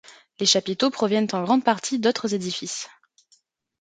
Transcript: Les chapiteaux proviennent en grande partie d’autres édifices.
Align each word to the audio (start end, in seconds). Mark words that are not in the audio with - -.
Les 0.39 0.47
chapiteaux 0.47 0.89
proviennent 0.89 1.27
en 1.33 1.43
grande 1.43 1.63
partie 1.63 1.99
d’autres 1.99 2.33
édifices. 2.33 2.89